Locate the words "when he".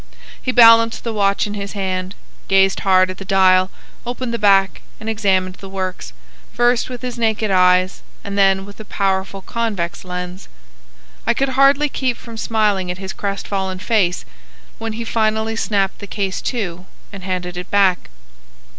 14.79-15.03